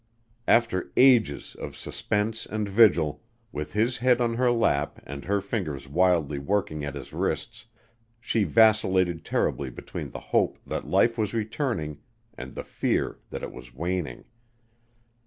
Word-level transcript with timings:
After 0.47 0.91
ages 0.97 1.53
of 1.53 1.77
suspense 1.77 2.47
and 2.47 2.67
vigil, 2.67 3.21
with 3.51 3.73
his 3.73 3.97
head 3.97 4.19
on 4.19 4.33
her 4.33 4.51
lap 4.51 4.99
and 5.05 5.25
her 5.25 5.39
fingers 5.41 5.87
wildly 5.87 6.39
working 6.39 6.83
at 6.83 6.95
his 6.95 7.13
wrists, 7.13 7.67
she 8.19 8.43
vacillated 8.43 9.23
terribly 9.23 9.69
between 9.69 10.09
the 10.09 10.19
hope 10.33 10.57
that 10.65 10.87
life 10.89 11.19
was 11.19 11.35
returning 11.35 11.99
and 12.35 12.55
the 12.55 12.63
fear 12.63 13.19
that 13.29 13.43
it 13.43 13.51
was 13.51 13.75
waning. 13.75 14.25